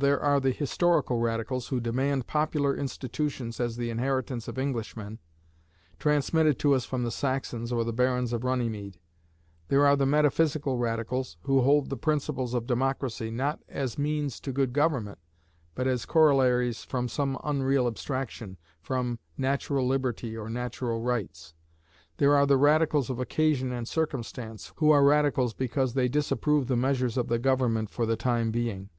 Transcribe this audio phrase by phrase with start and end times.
[0.00, 5.18] "There are the historical Radicals, who demand popular institutions as the inheritance of Englishmen,
[5.98, 9.00] transmitted to us from the Saxons or the barons of Runnymede.
[9.66, 14.52] There are the metaphysical Radicals, who hold the principles of democracy, not as means to
[14.52, 15.18] good government,
[15.74, 21.54] but as corollaries from some unreal abstraction, from 'natural liberty' or 'natural rights.'
[22.18, 26.76] There are the radicals of occasion and circumstance, who are radicals because they disapprove the
[26.76, 28.90] measures of the government for the time being.